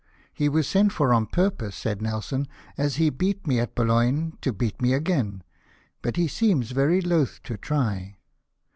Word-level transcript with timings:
"He 0.33 0.49
was 0.49 0.67
sent 0.67 0.91
for 0.93 1.13
on 1.13 1.27
purpose," 1.27 1.75
said 1.75 2.01
Nelson," 2.01 2.47
as 2.75 2.95
he 2.95 3.11
heat 3.19 3.45
me 3.45 3.59
at 3.59 3.75
Boulogne, 3.75 4.35
to 4.41 4.51
beat 4.51 4.81
me 4.81 4.93
again; 4.93 5.43
but 6.01 6.15
he 6.15 6.27
seems 6.27 6.71
very 6.71 7.01
loth 7.01 7.39
to 7.43 7.55
try." 7.55 8.17